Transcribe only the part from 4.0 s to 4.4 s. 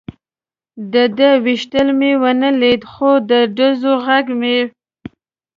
غږ